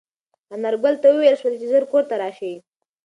انارګل 0.55 0.95
ته 1.01 1.07
وویل 1.09 1.35
شول 1.41 1.53
چې 1.59 1.65
ژر 1.71 1.83
کور 1.91 2.03
ته 2.09 2.15
راشي. 2.21 2.53